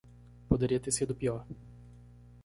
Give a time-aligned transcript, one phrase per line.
[0.49, 1.45] Poderia ter sido pior.